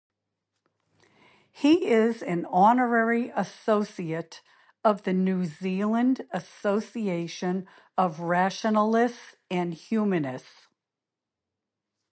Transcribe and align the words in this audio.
He 1.51 1.85
is 1.85 2.23
an 2.23 2.47
Honorary 2.47 3.31
Associate 3.35 4.41
of 4.83 5.03
the 5.03 5.13
New 5.13 5.45
Zealand 5.45 6.27
Association 6.31 7.67
of 7.99 8.19
Rationalists 8.19 9.35
and 9.51 9.75
Humanists. 9.75 10.67